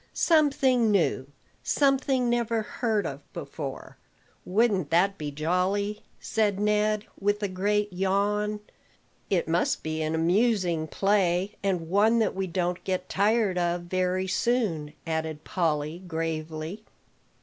[0.15, 1.27] "Something new,
[1.61, 3.97] something never heard of before,
[4.45, 8.61] wouldn't that be jolly?" said Ned, with a great yawn.
[9.29, 14.25] "It must be an amusing play, and one that we don't get tired of very
[14.25, 16.83] soon," added Polly gravely.